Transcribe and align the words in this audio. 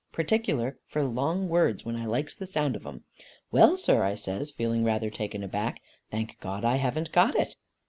Particular 0.11 0.79
for 0.87 1.03
long 1.03 1.47
words, 1.47 1.85
when 1.85 1.95
I 1.95 2.07
likes 2.07 2.33
the 2.33 2.47
sound 2.47 2.75
of 2.75 2.81
them. 2.81 3.03
'Well 3.51 3.77
sir,' 3.77 4.01
I 4.01 4.15
says, 4.15 4.49
feeling 4.49 4.83
rather 4.83 5.11
taken 5.11 5.43
aback, 5.43 5.79
'thank 6.09 6.39
God 6.39 6.65
I 6.65 6.77
haven't 6.77 7.11
got 7.11 7.35
it. 7.35 7.53